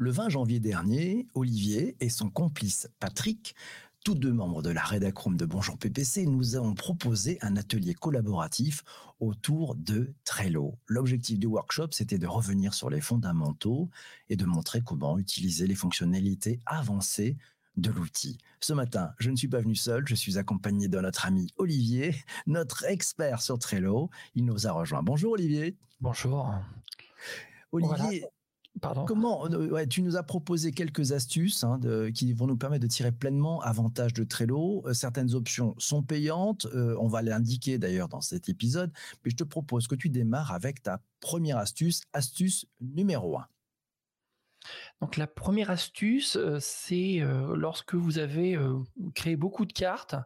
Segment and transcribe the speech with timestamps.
[0.00, 3.56] Le 20 janvier dernier, Olivier et son complice Patrick,
[4.04, 8.84] tous deux membres de la rédacroom de Bonjour PPC, nous avons proposé un atelier collaboratif
[9.18, 10.78] autour de Trello.
[10.86, 13.90] L'objectif du workshop, c'était de revenir sur les fondamentaux
[14.28, 17.36] et de montrer comment utiliser les fonctionnalités avancées
[17.76, 18.38] de l'outil.
[18.60, 22.14] Ce matin, je ne suis pas venu seul, je suis accompagné de notre ami Olivier,
[22.46, 24.10] notre expert sur Trello.
[24.36, 25.02] Il nous a rejoint.
[25.02, 25.76] Bonjour Olivier.
[26.00, 26.54] Bonjour.
[27.72, 28.24] Olivier,
[29.06, 31.80] Comment euh, Tu nous as proposé quelques astuces hein,
[32.14, 34.82] qui vont nous permettre de tirer pleinement avantage de Trello.
[34.86, 36.66] Euh, certaines options sont payantes.
[36.74, 38.90] Euh, on va l'indiquer d'ailleurs dans cet épisode.
[39.24, 43.46] Mais je te propose que tu démarres avec ta première astuce, astuce numéro 1.
[45.00, 47.20] Donc la première astuce, c'est
[47.54, 48.58] lorsque vous avez
[49.14, 50.16] créé beaucoup de cartes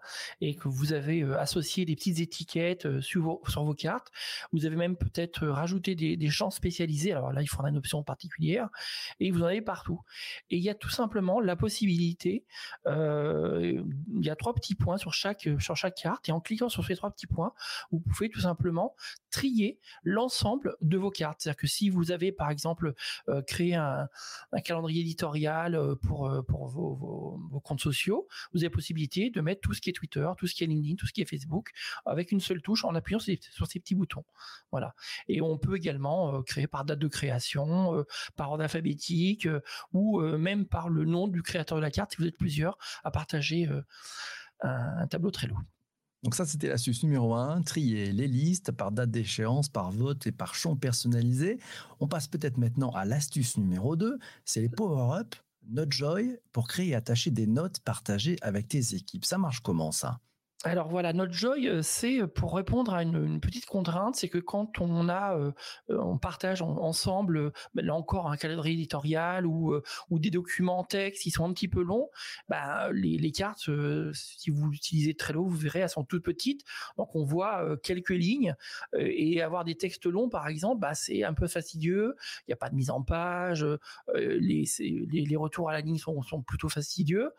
[0.40, 4.10] et que vous avez associé des petites étiquettes sur vos, cartes,
[4.52, 7.12] vous avez même peut-être rajouté des, champs spécialisés.
[7.12, 8.70] Alors là, il faudra une option particulière
[9.20, 10.00] et vous en avez partout.
[10.50, 12.46] Et il y a tout simplement la possibilité,
[12.86, 13.82] il
[14.22, 15.46] y a trois petits points sur chaque
[15.96, 17.52] carte et en cliquant sur ces trois petits points,
[17.90, 18.96] vous pouvez tout simplement
[19.30, 21.42] trier l'ensemble de vos cartes.
[21.42, 22.94] C'est-à-dire que si vous avez par exemple
[23.46, 24.08] créé un
[24.62, 29.74] calendrier éditorial euh, pour euh, vos, comptes sociaux, vous avez la possibilité de mettre tout
[29.74, 31.70] ce qui est Twitter, tout ce qui est LinkedIn, tout ce qui est Facebook
[32.06, 34.24] avec une seule touche en appuyant sur, ces petits boutons.
[34.70, 34.94] Voilà.
[35.28, 38.04] Et on peut également euh, créer par date de création,
[38.36, 39.48] par ordre alphabétique
[39.92, 43.10] ou même par le nom du créateur de la carte si vous êtes plusieurs à
[43.10, 43.68] partager
[44.60, 45.56] un, un tableau Trello.
[46.22, 50.32] Donc ça, c'était l'astuce numéro un, trier les listes par date d'échéance, par vote et
[50.32, 51.58] par champ personnalisé.
[52.00, 55.34] On passe peut-être maintenant à l'astuce numéro 2, c'est les power-up,
[55.68, 59.24] Notejoy, pour créer et attacher des notes partagées avec tes équipes.
[59.24, 60.20] Ça marche comment ça?
[60.64, 64.80] Alors voilà, notre joy, euh, c'est pour répondre à une, petite contrainte, c'est que quand
[64.80, 65.50] on a, euh,
[65.90, 69.74] euh, on partage ensemble, ben là encore un calendrier éditorial ou
[70.10, 72.10] ou des documents texte qui sont un petit peu longs,
[72.48, 73.68] bah les, cartes,
[74.12, 76.62] si vous utilisez Trello, vous verrez, elles sont toutes petites,
[76.96, 78.54] donc on voit quelques lignes
[78.96, 82.14] et avoir des textes longs, par exemple, bah c'est un peu fastidieux.
[82.40, 83.66] Il n'y a pas de mise en page,
[84.14, 87.32] les retours à la ligne sont sont plutôt fastidieux.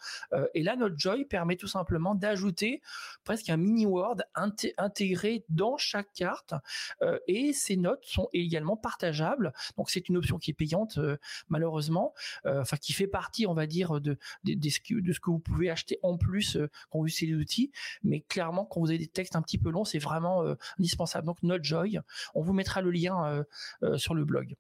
[0.54, 2.82] et là, notre joy permet tout simplement d'ajouter
[3.24, 6.54] presque un mini Word intégré dans chaque carte
[7.02, 9.54] euh, et ces notes sont également partageables.
[9.78, 11.18] Donc c'est une option qui est payante euh,
[11.50, 12.14] malheureusement,
[12.46, 16.00] euh, enfin qui fait partie, on va dire, de, de, ce que, vous pouvez acheter
[16.04, 16.58] en plus
[16.90, 17.72] quand vous utilisez les outils.
[18.04, 20.44] Mais clairement, quand vous avez des textes un petit peu longs, c'est vraiment
[20.80, 21.26] indispensable.
[21.28, 22.00] Donc Notejoy,
[22.36, 23.46] on vous mettra le lien
[23.98, 24.56] sur le blog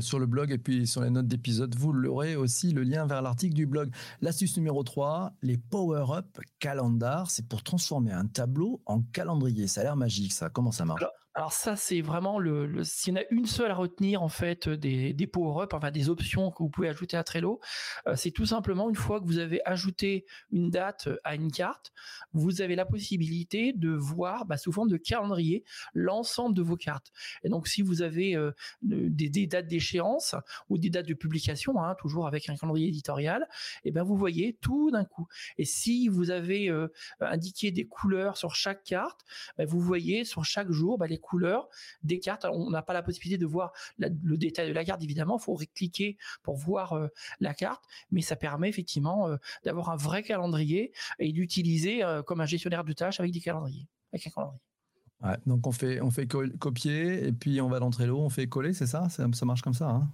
[0.00, 3.22] sur le blog et puis sur les notes d'épisode, vous l'aurez aussi le lien vers
[3.22, 3.90] l'article du blog.
[4.20, 9.66] L'astuce numéro 3, les power-up calendar, c'est pour transformer un tableau en calendrier.
[9.66, 10.48] Ça a l'air magique ça.
[10.48, 11.04] Comment ça marche?
[11.50, 15.12] Ça, c'est vraiment le, s'il y en a une seule à retenir en fait des,
[15.12, 17.60] des power-up, enfin des options que vous pouvez ajouter à Trello,
[18.06, 21.92] euh, c'est tout simplement une fois que vous avez ajouté une date à une carte,
[22.32, 27.10] vous avez la possibilité de voir bah, sous forme de calendrier l'ensemble de vos cartes.
[27.42, 28.52] Et donc si vous avez euh,
[28.82, 30.36] des, des, dates d'échéance
[30.68, 33.48] ou des dates de publication, hein, toujours avec un calendrier éditorial,
[33.84, 35.26] et eh ben vous voyez tout d'un coup.
[35.58, 36.88] Et si vous avez euh,
[37.20, 39.24] indiqué des couleurs sur chaque carte,
[39.58, 41.68] ben, vous voyez sur chaque jour bah, les couleurs
[42.02, 42.46] des cartes.
[42.50, 45.38] on n'a pas la possibilité de voir le détail de la carte, évidemment.
[45.40, 47.08] Il faut cliquer pour voir euh,
[47.40, 52.40] la carte, mais ça permet effectivement euh, d'avoir un vrai calendrier et d'utiliser euh, comme
[52.40, 54.60] un gestionnaire de tâches avec des calendriers, avec un calendrier.
[55.46, 58.72] donc on fait on fait copier et puis on va dans Trello, on fait coller,
[58.72, 59.88] c'est ça, ça, marche comme ça.
[59.88, 60.10] Hein?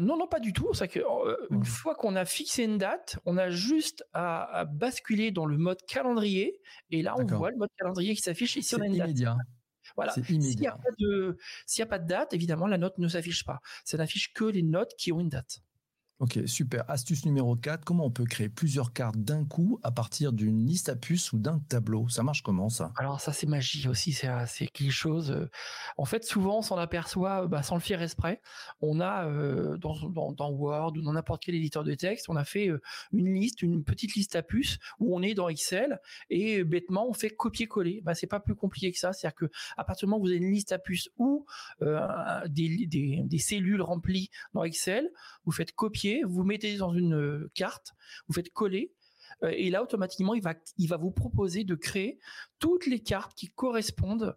[0.00, 0.74] Non, non, pas du tout.
[0.74, 1.00] C'est que
[1.50, 5.78] une fois qu'on a fixé une date, on a juste à, basculer dans le mode
[5.86, 6.60] calendrier
[6.90, 9.36] et là on voit le mode calendrier qui s'affiche ici une immédiat.
[9.96, 10.12] Voilà.
[10.12, 11.36] S'il n'y a pas de,
[11.80, 13.60] a pas de date, évidemment, la note ne s'affiche pas.
[13.84, 15.60] Ça n'affiche que les notes qui ont une date.
[16.22, 16.84] Ok, super.
[16.88, 20.88] Astuce numéro 4, comment on peut créer plusieurs cartes d'un coup à partir d'une liste
[20.88, 22.08] à puces ou d'un tableau?
[22.08, 22.92] Ça marche comment ça?
[22.96, 25.32] Alors ça c'est magie aussi, c'est quelque chose.
[25.32, 25.50] Euh,
[25.96, 28.40] en fait, souvent on s'en aperçoit bah, sans le faire exprès.
[28.80, 32.44] On a euh, dans, dans, Word ou dans n'importe quel éditeur de texte, on a
[32.44, 32.80] fait euh,
[33.12, 35.98] une liste, une petite liste à puces où on est dans Excel
[36.30, 38.00] et bêtement on fait copier-coller.
[38.04, 39.12] Bah, c'est pas plus compliqué que ça.
[39.12, 39.46] C'est-à-dire que
[39.76, 41.46] à partir du moment où vous avez une liste à puces ou
[41.80, 45.10] des, des, des cellules remplies dans Excel,
[45.44, 47.92] vous faites copier vous mettez dans une euh, carte,
[48.28, 48.92] vous faites coller,
[49.42, 52.18] euh, et là automatiquement il va il va vous proposer de créer
[52.58, 54.36] toutes les cartes qui correspondent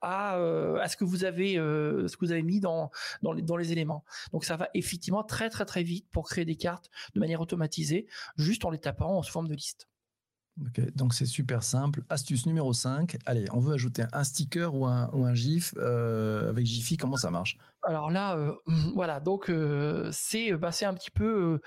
[0.00, 2.90] à, euh, à ce que vous avez ce que vous avez mis dans
[3.22, 4.04] dans les, dans les éléments.
[4.32, 8.06] Donc ça va effectivement très très très vite pour créer des cartes de manière automatisée
[8.36, 9.88] juste en les tapant en forme de liste.
[10.94, 12.02] Donc c'est super simple.
[12.08, 13.18] Astuce numéro 5.
[13.26, 16.96] Allez, on veut ajouter un sticker ou un, ou un GIF avec Jiffy.
[16.96, 17.58] Comment ça marche?
[17.86, 18.52] Alors là, euh,
[18.94, 21.60] voilà, donc euh, c'est bah, c'est un petit peu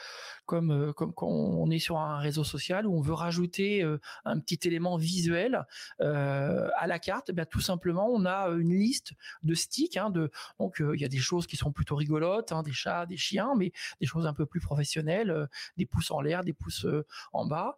[0.45, 3.83] comme comme quand on est sur un réseau social où on veut rajouter
[4.25, 5.65] un petit élément visuel
[5.99, 7.31] à la carte.
[7.35, 9.13] Eh tout simplement, on a une liste
[9.43, 9.95] de sticks.
[9.95, 13.05] Hein, de donc il y a des choses qui sont plutôt rigolotes, hein, des chats,
[13.05, 16.87] des chiens, mais des choses un peu plus professionnelles, des pouces en l'air, des pouces
[17.31, 17.77] en bas,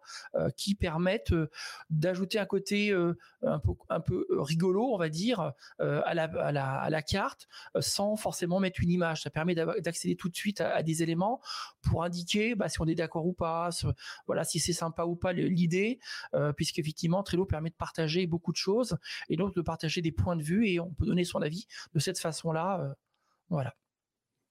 [0.56, 1.34] qui permettent
[1.90, 2.92] d'ajouter un côté
[3.42, 7.48] un peu rigolo, on va dire, à la, à la à la carte
[7.80, 9.22] sans forcément forcément mettre une image.
[9.22, 11.42] Ça permet d'accéder tout de suite à, des éléments
[11.82, 13.68] pour indiquer bah, si on est d'accord ou pas,
[14.26, 15.98] voilà, si c'est sympa ou pas l'idée,
[16.34, 18.96] euh, puisqu'effectivement Trello permet de partager beaucoup de choses
[19.28, 21.98] et donc de partager des points de vue et on peut donner son avis de
[22.00, 22.80] cette façon-là.
[22.80, 22.94] Euh,
[23.50, 23.74] voilà.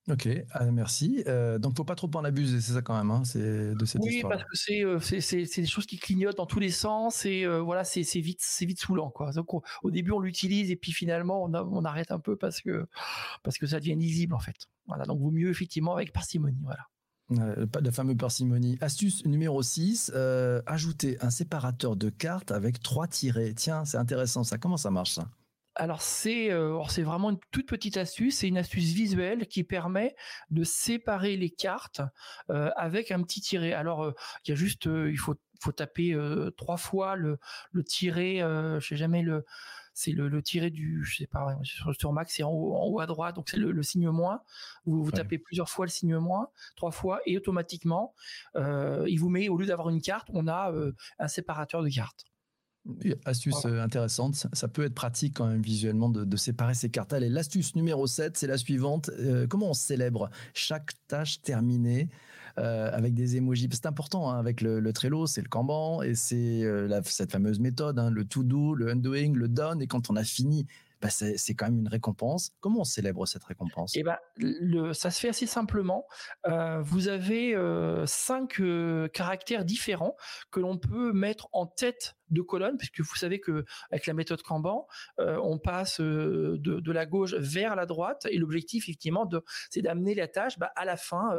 [0.09, 1.23] Ok, ah, merci.
[1.27, 4.01] Euh, donc, faut pas trop en abuser, c'est ça quand même, hein, c'est de cette
[4.01, 7.45] oui, parce que c'est euh, c'est des choses qui clignotent dans tous les sens et
[7.45, 9.31] euh, voilà, c'est vite c'est vite saoulant quoi.
[9.31, 12.87] Donc, au début on l'utilise et puis finalement on, on, arrête un peu parce que
[13.43, 14.55] parce que ça devient lisible en fait.
[14.87, 17.67] Voilà, donc vaut mieux effectivement avec parcimonie, voilà.
[17.67, 18.79] pas de fameux parcimonie.
[18.81, 23.53] Astuce numéro 6, euh, ajouter un séparateur de cartes avec trois tirets.
[23.53, 24.57] Tiens, c'est intéressant ça.
[24.57, 25.29] Comment ça marche ça?
[25.81, 30.15] Alors c'est euh, c'est vraiment une toute petite astuce, c'est une astuce visuelle qui permet
[30.51, 32.01] de séparer les cartes
[32.51, 33.73] euh, avec un petit tiret.
[33.73, 34.13] Alors euh,
[34.45, 36.15] il y a juste il faut faut taper
[36.55, 37.39] trois fois le
[37.71, 39.43] le tiret, je sais jamais le
[39.95, 42.99] c'est le, le tiret du je sais pas sur, Mac c'est en haut, en haut
[42.99, 44.43] à droite donc c'est le, signe moins.
[44.85, 48.13] Vous, vous tapez plusieurs fois le signe moins, trois fois et automatiquement
[48.55, 50.71] il vous met au lieu d'avoir une carte, on a
[51.17, 52.30] un séparateur de cartes.
[53.25, 57.13] Astuce euh, intéressante, ça peut être pratique quand même visuellement de, séparer ces cartes.
[57.13, 59.11] Allez, l'astuce numéro 7, c'est la suivante.
[59.19, 62.09] Euh, comment on célèbre chaque tâche terminée
[62.57, 66.63] euh, avec des emojis C'est important hein, avec le, Trello, c'est le Kanban et c'est
[67.03, 69.81] cette fameuse méthode, hein, le to-do, le undoing, le done.
[69.81, 70.65] Et quand on a fini
[71.01, 72.51] bah, c'est quand même une récompense.
[72.59, 73.93] Comment on célèbre cette récompense?
[73.95, 74.17] Eh ben,
[74.93, 76.05] ça se fait assez simplement.
[76.45, 77.55] Vous avez
[78.05, 78.61] cinq
[79.11, 80.15] caractères différents
[80.51, 84.41] que l'on peut mettre en tête de colonne, puisque vous savez que avec la méthode
[84.41, 84.87] Kanban,
[85.17, 89.29] on passe de, la gauche vers la droite, et l'objectif effectivement,
[89.69, 91.31] c'est d'amener la tâche bah, à la fin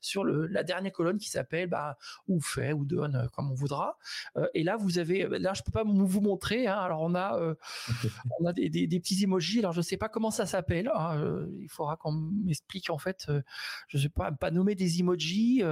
[0.00, 1.96] sur le, la dernière colonne qui s'appelle bah,
[2.28, 3.98] ou fait ou donne, comme on voudra.
[4.54, 6.66] et là, vous avez, là, je peux pas vous montrer.
[6.66, 7.38] Hein, alors on a,
[8.40, 9.60] on a des, des petits emojis.
[9.60, 10.90] Alors je sais pas comment ça s'appelle.
[10.94, 13.26] Hein, euh, il faudra qu'on m'explique en fait.
[13.28, 13.42] Euh,
[13.88, 15.62] je sais pas, pas nommer des emojis.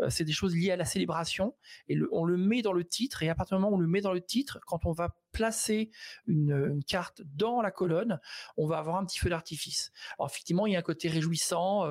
[0.00, 1.54] Euh, c'est des choses liées à la célébration
[1.88, 3.88] et on le met dans le titre et à partir du moment où on le
[3.88, 5.90] met dans le titre, quand on va placer
[6.26, 8.18] une, carte dans la colonne,
[8.56, 9.92] on va avoir un petit feu d'artifice.
[10.18, 11.86] Alors effectivement, il y a un côté réjouissant.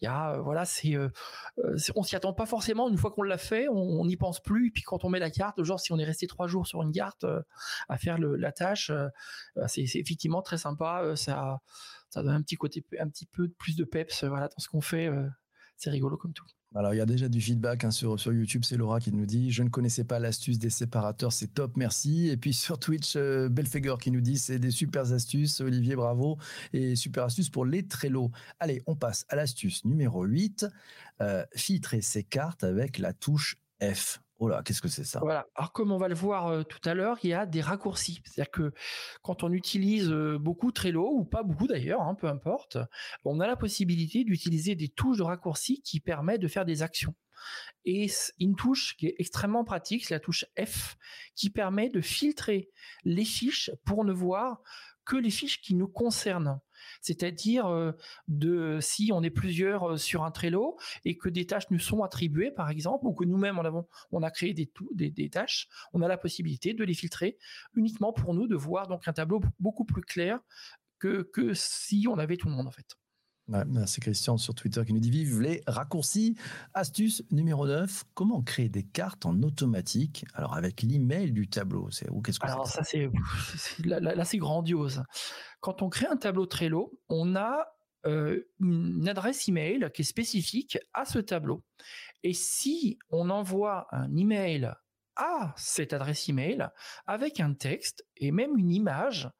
[0.00, 0.94] il y a voilà, c'est
[1.94, 2.90] on s'y attend pas forcément.
[2.90, 4.68] Une fois qu'on l'a fait, on n'y pense plus.
[4.68, 6.82] Et puis quand on met la carte, genre si on est resté trois jours sur
[6.82, 7.24] une carte
[7.88, 8.92] à faire la tâche,
[9.66, 11.02] c'est effectivement très sympa.
[11.02, 11.60] Euh, ça,
[12.10, 14.68] ça donne un petit côté, un petit peu plus de peps euh, voilà, dans ce
[14.68, 15.06] qu'on fait.
[15.06, 15.28] Euh,
[15.76, 16.46] c'est rigolo comme tout.
[16.74, 18.64] Alors, il y a déjà du feedback hein, sur, sur YouTube.
[18.64, 22.28] C'est Laura qui nous dit Je ne connaissais pas l'astuce des séparateurs, c'est top, merci.
[22.28, 23.48] Et puis sur Twitch, euh,
[24.00, 25.60] qui nous dit C'est des super astuces.
[25.60, 26.38] Olivier, bravo.
[26.72, 28.30] Et super astuce pour les Trello.
[28.60, 30.66] Allez, on passe à l'astuce numéro 8
[31.54, 34.20] filtrer ses cartes avec la touche F.
[34.38, 35.20] Oh qu'est-ce que c'est ça?
[35.20, 35.46] Voilà.
[35.54, 38.20] Alors comme on va le voir tout à l'heure, il y a des raccourcis.
[38.24, 38.72] C'est-à-dire que
[39.22, 42.76] quand on utilise beaucoup Trello ou pas beaucoup d'ailleurs, hein, peu importe,
[43.24, 47.14] on a la possibilité d'utiliser des touches de raccourcis qui permettent de faire des actions.
[47.84, 50.96] Et une touche qui est extrêmement pratique, c'est la touche F,
[51.34, 52.70] qui permet de filtrer
[53.04, 54.60] les fiches pour ne voir
[55.04, 56.60] que les fiches qui nous concernent.
[57.00, 57.92] C'est-à-dire euh,
[58.28, 62.02] de si on est plusieurs euh, sur un Trello et que des tâches nous sont
[62.02, 63.58] attribuées, par exemple, ou que nous-mêmes
[64.12, 67.38] on, a créé des, des, tâches, on a la possibilité de les filtrer
[67.74, 70.40] uniquement pour nous, de voir donc un tableau beaucoup plus clair
[70.98, 72.96] que, que si on avait tout le monde en fait.
[73.86, 76.36] C'est Christian sur Twitter qui nous dit Vive les raccourcis.
[76.74, 80.24] Astuce numéro 9 comment créer des cartes en automatique?
[80.34, 83.08] Alors, avec l'email du tableau, c'est où qu'est-ce que Alors, ça, c'est
[83.84, 85.04] là, c'est grandiose.
[85.60, 87.66] Quand on crée un tableau Trello, on a
[88.06, 91.62] euh, une adresse email qui est spécifique à ce tableau.
[92.24, 94.72] Et si on envoie un email
[95.16, 96.68] à cette adresse email
[97.06, 99.30] avec un texte et même une image,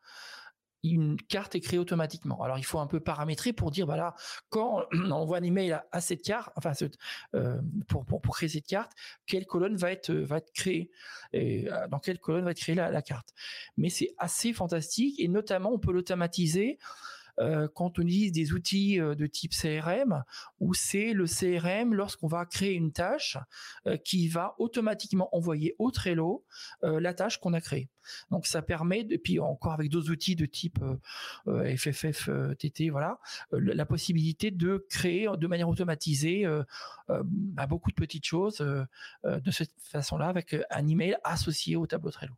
[0.90, 2.42] une carte est créée automatiquement.
[2.42, 4.14] Alors il faut un peu paramétrer pour dire voilà
[4.48, 6.72] quand on envoie un email à, cette carte, enfin
[7.34, 8.92] euh, pour, créer cette carte,
[9.26, 10.12] quelle colonne va être
[10.54, 10.90] créée
[11.34, 13.34] euh, dans quelle colonne va être créée la, carte.
[13.76, 16.78] Mais c'est assez fantastique et notamment on peut l'automatiser
[17.74, 20.24] quand on utilise des outils de type CRM,
[20.60, 23.36] où c'est le CRM lorsqu'on va créer une tâche
[24.04, 26.44] qui va automatiquement envoyer au Trello
[26.82, 27.88] la tâche qu'on a créée.
[28.30, 30.78] Donc ça permet, et puis encore avec d'autres outils de type
[31.46, 33.18] FFFTT, voilà,
[33.50, 36.46] la possibilité de créer de manière automatisée
[37.08, 42.34] bah, beaucoup de petites choses de cette façon-là avec un email associé au tableau Trello.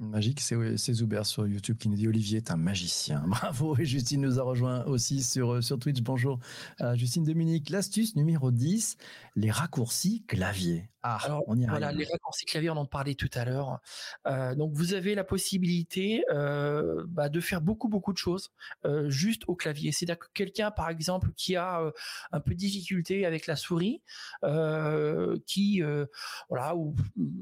[0.00, 3.22] Magique, c'est Zuber sur YouTube qui nous dit Olivier est un magicien.
[3.26, 3.76] Bravo.
[3.76, 6.00] Et Justine nous a rejoint aussi sur, euh, sur Twitch.
[6.00, 6.38] Bonjour.
[6.80, 8.96] Euh, Justine Dominique, l'astuce numéro 10,
[9.36, 10.88] les raccourcis clavier.
[11.02, 13.80] Ah, Alors, on y Voilà, les raccourcis clavier, on en parlait tout à l'heure.
[14.26, 18.52] Euh, donc, vous avez la possibilité euh, bah, de faire beaucoup, beaucoup de choses
[19.06, 19.92] juste au clavier.
[19.92, 21.80] C'est-à-dire que quelqu'un, par exemple, qui a
[22.32, 24.02] un peu de difficulté avec la souris,
[25.46, 25.82] qui
[26.48, 26.94] voilà ou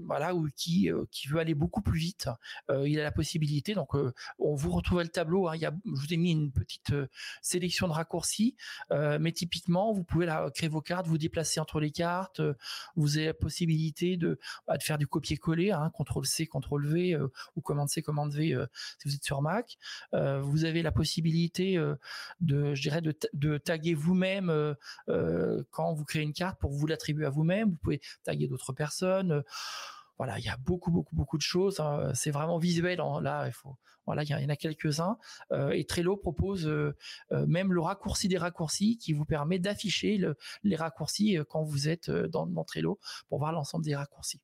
[0.04, 2.28] voilà ou qui qui veut aller beaucoup plus vite,
[2.70, 3.74] il a la possibilité.
[3.74, 3.94] Donc,
[4.38, 5.48] on vous retrouve le tableau.
[5.48, 6.92] Hein, il y a, je vous ai mis une petite
[7.42, 8.56] sélection de raccourcis,
[8.90, 12.40] mais typiquement, vous pouvez créer vos cartes, vous déplacer entre les cartes.
[12.96, 17.28] vous avez possibilité de, bah, de faire du copier-coller, hein, CTRL C, CTRL V euh,
[17.56, 18.66] ou commande C, commande V euh,
[18.98, 19.78] si vous êtes sur Mac.
[20.14, 21.78] Euh, vous avez la possibilité
[22.40, 24.74] de, je dirais, de taguer vous-même
[25.70, 27.70] quand vous créez une carte pour vous l'attribuer à vous-même.
[27.70, 29.42] Vous pouvez taguer d'autres personnes
[30.18, 31.80] voilà, il y a beaucoup, beaucoup, beaucoup de choses.
[31.80, 32.12] Hein.
[32.14, 32.98] C'est vraiment visuel.
[33.22, 35.16] Là, il faut, voilà, il y en a quelques-uns.
[35.52, 36.96] Euh, et Trello propose euh,
[37.32, 40.20] euh, même le raccourci des raccourcis qui vous permet d'afficher
[40.64, 42.98] les raccourcis quand vous êtes dans, dans Trello
[43.28, 44.40] pour voir l'ensemble des raccourcis.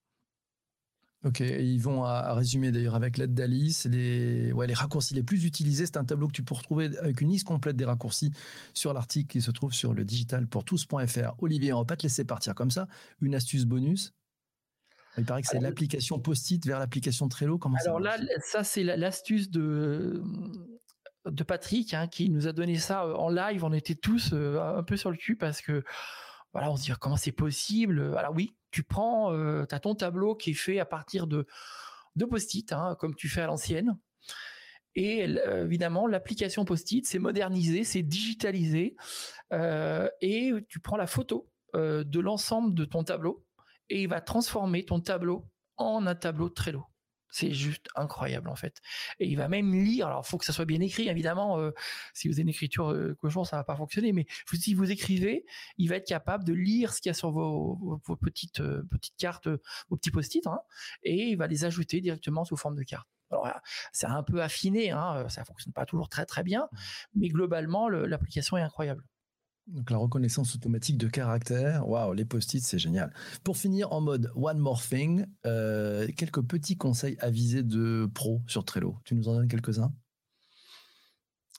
[1.25, 5.87] Ok, ils vont à, résumer d'ailleurs avec l'aide d'Alice les, raccourcis les plus utilisés.
[5.87, 8.31] C'est un tableau que tu peux retrouver avec une liste complète des raccourcis
[8.75, 11.35] sur l'article qui se trouve sur le digitalpourtous.fr.
[11.39, 12.87] Olivier, on va pas te laisser partir comme ça.
[13.23, 14.13] Une astuce bonus?
[15.19, 17.59] Il paraît que c'est l'application Post-it vers l'application Trello.
[17.59, 20.23] Comment alors là, ça c'est l'astuce de
[21.31, 23.65] de Patrick hein, qui nous a donné ça euh, en live.
[23.65, 25.83] On était tous euh, un peu sur le cul parce que
[26.53, 28.15] voilà, on se dit ah, comment c'est possible?
[28.17, 31.47] Alors oui, tu prends, euh, tu as ton tableau qui est fait à partir de
[32.17, 33.99] de Post-it, hein, comme tu fais à l'ancienne.
[34.97, 38.95] Et évidemment, l'application Post-it, c'est modernisé, c'est digitalisé,
[39.51, 43.45] et tu prends la photo de l'ensemble de ton tableau
[43.91, 46.85] et il va transformer ton tableau en un tableau Trello.
[47.35, 48.81] C'est juste incroyable en fait.
[49.19, 50.07] Et il va même lire.
[50.07, 51.59] Alors, il faut que ça soit bien écrit, évidemment.
[51.59, 51.73] Euh,
[52.13, 54.13] si vous avez une écriture euh, cochon, ça va pas fonctionner.
[54.13, 55.45] Mais si vous écrivez,
[55.77, 59.17] il va être capable de lire ce qu'il y a sur vos, petites euh, petites
[59.17, 59.49] cartes,
[59.89, 60.61] vos petits post-it, hein,
[61.03, 63.09] et il va les ajouter directement sous forme de carte.
[63.33, 63.49] Alors,
[63.93, 66.69] c'est un peu affiné, hein, ça fonctionne pas toujours très très bien,
[67.17, 69.05] mais globalement, l'application est incroyable.
[69.67, 73.13] Donc la reconnaissance automatique de caractère, waouh, les post-it, c'est génial.
[73.45, 78.65] Pour finir en mode one more thing, euh, quelques petits conseils avisés de pro sur
[78.65, 78.99] Trello.
[79.05, 79.93] Tu nous en donnes quelques-uns?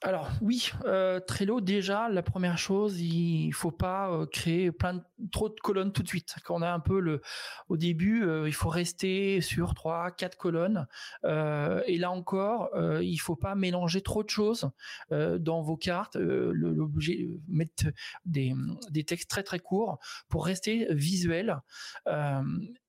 [0.01, 5.47] Alors oui, euh, Trello déjà la première chose, il faut pas euh, créer plein trop
[5.47, 6.35] de colonnes tout de suite.
[6.43, 7.21] Quand on a un peu le
[7.69, 10.85] au début, euh, il faut rester sur trois, quatre colonnes.
[11.23, 12.69] et là encore,
[13.01, 14.69] il faut pas mélanger trop de choses
[15.11, 16.17] dans vos cartes.
[16.17, 17.85] L'objet mettre
[18.25, 18.53] des,
[18.89, 19.99] des textes très très courts
[20.29, 21.61] pour rester visuel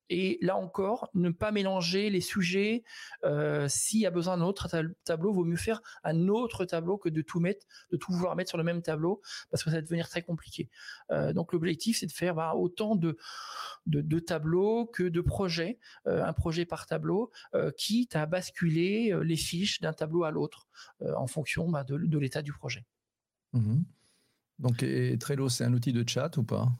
[0.09, 2.83] et là encore, ne pas mélanger les sujets.
[3.23, 4.67] Euh, S'il y a besoin d'un autre
[5.03, 8.49] tableau, vaut mieux faire un autre tableau que de tout mettre, de tout vouloir mettre
[8.49, 9.21] sur le même tableau,
[9.51, 10.69] parce que ça va devenir très compliqué.
[11.11, 13.17] Euh, donc l'objectif, c'est de faire bah, autant de,
[14.19, 17.31] tableaux que de projets, euh, un projet par tableau,
[17.77, 20.67] quitte à basculer les fiches d'un tableau à l'autre
[21.01, 22.85] en fonction bah, de, l'état du projet.
[23.53, 23.81] Mmh
[24.59, 24.83] donc
[25.19, 26.71] Trello, c'est un outil de chat ou pas?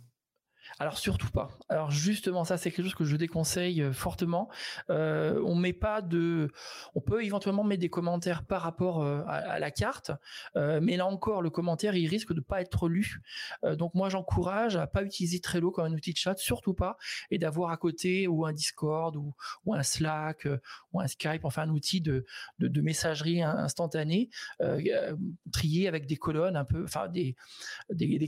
[0.80, 1.50] Alors surtout pas.
[1.70, 4.50] Alors justement, ça c'est quelque chose que je déconseille euh, fortement.
[4.92, 6.52] Euh, on met pas de,
[6.94, 10.12] on peut éventuellement mettre des commentaires par rapport euh, à, la carte,
[10.56, 13.22] mais là encore, le commentaire il risque de pas être lu.
[13.64, 16.98] donc moi j'encourage à pas utiliser Trello comme un outil de chat, surtout pas,
[17.32, 19.34] et d'avoir à côté ou un Discord ou,
[19.74, 20.48] un Slack
[20.94, 22.26] ou un Skype, enfin un outil de,
[22.60, 24.30] messagerie instantanée
[25.52, 27.36] trié avec des colonnes un peu, enfin des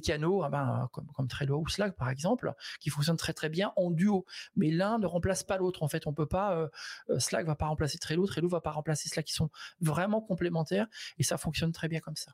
[0.01, 2.38] canaux, ah ben, comme, comme Trello ou Slack par exemple
[2.79, 4.25] qui fonctionne très très bien en duo.
[4.55, 5.83] Mais l'un ne remplace pas l'autre.
[5.83, 6.55] En fait, on peut pas.
[6.55, 6.67] Euh,
[7.09, 9.29] euh, Slack va pas remplacer Trello, Trello va pas remplacer Slack.
[9.29, 9.49] Ils sont
[9.81, 12.33] vraiment complémentaires et ça fonctionne très bien comme ça.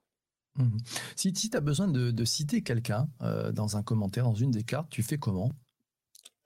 [0.56, 0.78] Mmh.
[1.16, 4.90] Si, tu as besoin de, citer quelqu'un euh, dans un commentaire, dans une des cartes,
[4.90, 5.52] tu fais comment?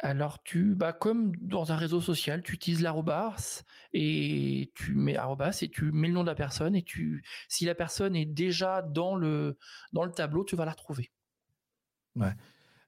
[0.01, 5.59] Alors tu, bah comme dans un réseau social, tu utilises l'arrobas et tu mets arrobas
[5.61, 8.81] et tu mets le nom de la personne et tu, si la personne est déjà
[8.81, 9.57] dans le
[9.91, 11.11] dans le tableau, tu vas la retrouver.
[12.15, 12.33] Ouais.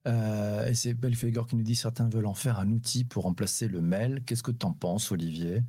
[0.07, 3.67] Euh, et c'est Belfegor qui nous dit certains veulent en faire un outil pour remplacer
[3.67, 4.23] le mail.
[4.25, 5.63] Qu'est-ce que tu en penses, Olivier?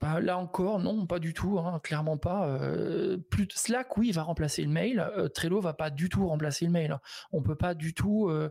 [0.00, 2.48] Bah, là encore, non, pas du tout, hein, clairement pas.
[2.48, 3.18] Euh,
[3.52, 5.00] Slack, oui, va remplacer le mail.
[5.00, 6.98] Euh, Trello va pas du tout remplacer le mail.
[7.32, 8.50] On peut pas du tout euh,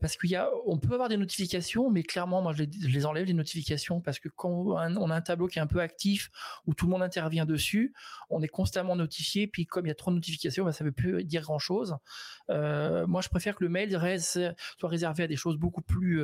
[0.00, 4.18] parce qu'il peut avoir des notifications, mais clairement, moi, je les, enlève les notifications parce
[4.18, 6.30] que quand on a un tableau qui est un peu actif
[6.66, 7.92] où tout le monde intervient dessus,
[8.30, 9.46] on est constamment notifié.
[9.46, 11.96] Puis comme il y a trop de notifications, bah, ça veut plus dire grand chose.
[12.48, 16.22] moi, je préfère que le mail soit réservé à des choses beaucoup plus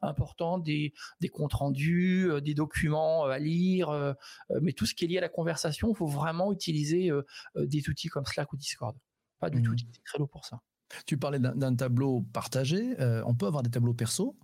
[0.00, 0.92] importantes, des
[1.30, 4.12] comptes rendus, des documents à lire euh,
[4.50, 7.22] euh, mais tout ce qui est lié à la conversation, il faut vraiment utiliser euh,
[7.56, 8.96] des outils comme Slack ou Discord.
[9.40, 9.74] Pas du tout mmh.
[9.74, 10.60] utiliser Trello pour ça.
[11.06, 12.94] Tu parlais d'un tableau partagé.
[13.24, 14.36] on peut avoir des tableaux perso?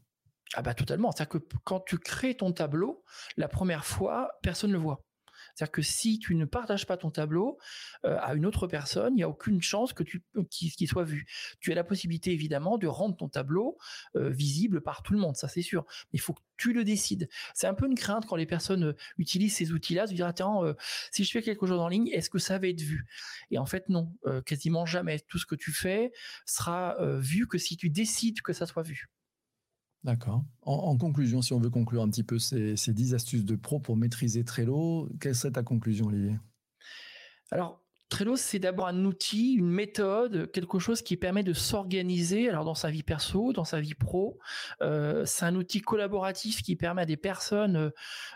[0.55, 1.13] Ah bah totalement.
[1.13, 3.05] C'est-à-dire que quand tu crées ton tableau,
[3.37, 5.05] la première fois, personne ne le voit.
[5.59, 7.59] C'est-à-dire que si tu ne partages pas ton tableau
[8.05, 11.27] euh, à une autre personne, il n'y a aucune chance que tu qu'il soit vu.
[11.59, 13.77] Tu as la possibilité évidemment de rendre ton tableau
[14.15, 15.85] euh, visible par tout le monde, ça c'est sûr.
[16.13, 17.29] Mais il faut que tu le décides.
[17.55, 20.63] C'est un peu une crainte quand les personnes euh, utilisent ces outils-là, de dire attends,
[21.11, 23.07] si je fais quelque chose en ligne, est-ce que ça va être vu?
[23.51, 24.13] Et en fait non,
[24.47, 25.19] quasiment jamais.
[25.27, 26.13] Tout ce que tu fais
[26.47, 29.09] sera vu que si tu décides que ça soit vu.
[30.05, 30.45] D'accord.
[30.63, 33.81] En, conclusion, si on veut conclure un petit peu ces, ces 10 astuces de pro
[33.81, 36.39] pour maîtriser Trello, quelle serait ta conclusion, Olivier?
[37.51, 42.49] Alors, Trello, c'est d'abord un outil, une méthode, quelque chose qui permet de s'organiser.
[42.49, 44.39] Alors dans sa vie perso, dans sa vie pro,
[44.81, 47.91] euh, c'est un outil collaboratif qui permet à des personnes euh,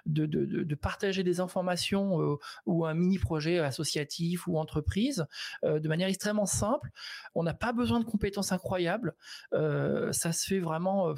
[0.04, 2.36] de, partager des informations euh,
[2.66, 5.26] ou un mini projet associatif ou entreprise
[5.62, 6.90] de manière extrêmement simple.
[7.34, 9.14] On n'a pas besoin de compétences incroyables.
[9.52, 11.14] Ça se fait vraiment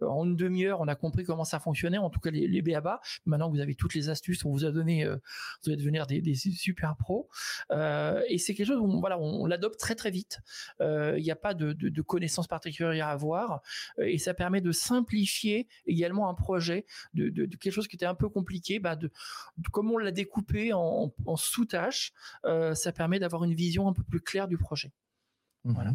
[0.00, 0.80] en une demi-heure.
[0.80, 3.00] On a compris comment ça fonctionnait, en tout cas les, les BABA.
[3.26, 4.44] Maintenant, vous avez toutes les astuces.
[4.44, 7.28] On vous a donné, vous allez devenir des, des super pros.
[7.92, 10.40] Euh, et c'est quelque chose où on, voilà, on, l'adopte très très vite.
[10.80, 13.62] Euh, il n'y a pas de, connaissances particulières à avoir
[13.98, 18.14] euh, et ça permet de simplifier également un projet de, quelque chose qui était un
[18.14, 18.78] peu compliqué.
[18.78, 19.10] Bah de,
[19.70, 22.12] comme on l'a découpé en, sous-tâches,
[22.44, 24.92] ça permet d'avoir une vision un peu plus claire du projet.
[25.64, 25.74] Mhm.
[25.74, 25.92] Voilà.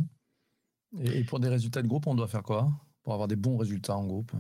[1.04, 2.72] Et pour des résultats de groupe, on doit faire quoi?
[3.04, 4.32] Pour avoir des bons résultats en groupe?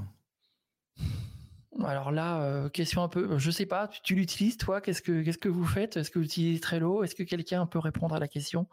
[1.86, 5.38] Alors là, euh, question un peu, je sais pas, tu, l'utilises toi Qu'est-ce que qu'est-ce
[5.38, 5.98] que vous faites?
[5.98, 7.03] Est-ce que vous utilisez Trello?
[7.03, 8.67] Est-ce que quelqu'un peut répondre à la question?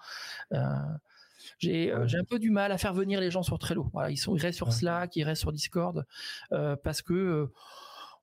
[0.53, 0.59] Euh,
[1.59, 3.89] j'ai un peu du mal à faire venir les gens sur Trello.
[3.93, 6.07] Voilà, ils sont ils restent sur Slack, ils restent sur Discord
[6.83, 7.51] parce que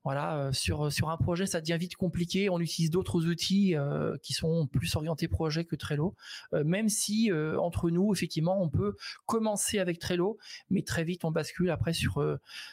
[0.04, 2.50] voilà, euh, sur sur un projet, ça devient vite compliqué.
[2.50, 6.16] On utilise d'autres outils euh, qui sont plus orientés projet que Trello.
[6.54, 10.38] Euh, même si entre nous, effectivement, on peut commencer avec Trello,
[10.70, 12.24] mais très vite on bascule après sur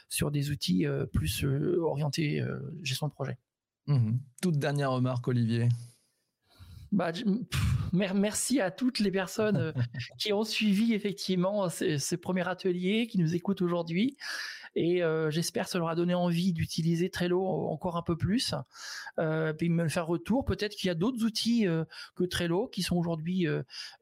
[0.09, 2.43] sur des outils plus orientés
[2.83, 3.38] gestion de projet.
[3.87, 5.69] Mmh Toute dernière remarque, Olivier.
[6.91, 7.12] Bah,
[7.93, 9.75] merci à toutes les personnes
[10.19, 14.17] qui ont suivi effectivement ces, ces premiers ateliers, qui nous écoutent aujourd'hui.
[14.75, 18.55] Et euh, j'espère que ça leur a donné envie d'utiliser Trello encore un peu plus.
[19.19, 20.45] Euh, puis me faire retour.
[20.45, 23.47] Peut-être qu'il y a d'autres outils euh, que Trello qui sont aujourd'hui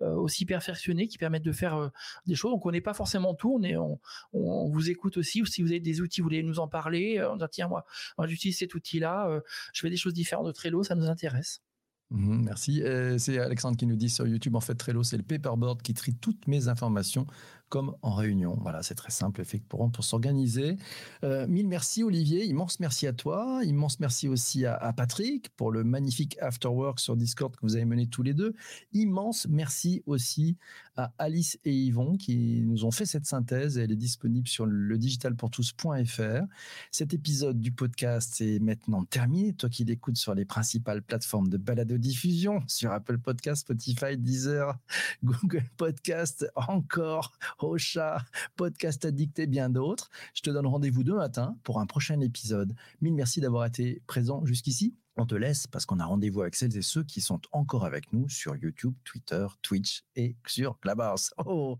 [0.00, 1.90] aussi perfectionnés, qui permettent de faire
[2.26, 2.50] des choses.
[2.52, 3.60] Donc on n'est pas forcément tout.
[3.62, 3.98] On,
[4.32, 5.42] on, vous écoute aussi.
[5.42, 7.24] Ou si vous avez des outils, vous voulez nous en parler.
[7.30, 7.84] on dit tiens moi,
[8.18, 9.40] moi j'utilise cet outil-là.
[9.72, 10.82] je fais des choses différentes de Trello.
[10.82, 11.62] Ça nous intéresse.
[12.10, 12.82] Mmh, merci.
[13.18, 16.14] c'est Alexandre qui nous dit sur YouTube, en fait, Trello, c'est le paperboard qui trie
[16.14, 17.26] toutes mes informations
[17.68, 18.56] comme en réunion.
[18.60, 20.76] Voilà, c'est très simple, effectivement, pour s'organiser.
[21.24, 22.44] Euh, mille merci, Olivier.
[22.44, 23.60] Immense merci à toi.
[23.64, 28.06] Immense merci aussi à, Patrick pour le magnifique afterwork sur Discord que vous avez mené
[28.06, 28.54] tous les deux.
[28.92, 30.56] Immense merci aussi
[30.96, 33.78] à Alice et Yvon qui nous ont fait cette synthèse.
[33.78, 36.46] Elle est disponible sur le digitalpourtous.fr.
[36.90, 39.52] Cet épisode du podcast est maintenant terminé.
[39.52, 44.78] Toi qui l'écoutes sur les principales plateformes de balado-diffusion, sur Apple Podcast, Spotify, Deezer,
[45.24, 48.24] Google Podcast, encore Rocha,
[48.56, 50.10] Podcast Addict et bien d'autres.
[50.34, 52.74] Je te donne rendez-vous demain matin pour un prochain épisode.
[53.00, 54.94] Mille merci d'avoir été présent jusqu'ici.
[55.16, 58.12] On te laisse parce qu'on a rendez-vous avec celles et ceux qui sont encore avec
[58.12, 61.32] nous sur YouTube, Twitter, Twitch et sur Clubhouse.
[61.46, 61.78] Oh